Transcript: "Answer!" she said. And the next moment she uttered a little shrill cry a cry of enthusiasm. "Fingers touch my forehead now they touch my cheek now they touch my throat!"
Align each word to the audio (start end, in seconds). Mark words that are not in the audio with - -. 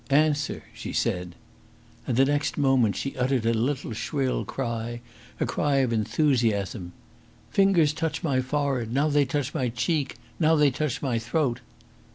"Answer!" 0.09 0.63
she 0.73 0.93
said. 0.93 1.35
And 2.07 2.17
the 2.17 2.25
next 2.25 2.57
moment 2.57 2.95
she 2.95 3.15
uttered 3.17 3.45
a 3.45 3.53
little 3.53 3.93
shrill 3.93 4.43
cry 4.45 4.99
a 5.39 5.45
cry 5.45 5.75
of 5.75 5.93
enthusiasm. 5.93 6.93
"Fingers 7.51 7.93
touch 7.93 8.23
my 8.23 8.41
forehead 8.41 8.91
now 8.91 9.09
they 9.09 9.25
touch 9.25 9.53
my 9.53 9.69
cheek 9.69 10.15
now 10.39 10.55
they 10.55 10.71
touch 10.71 11.03
my 11.03 11.19
throat!" 11.19 11.59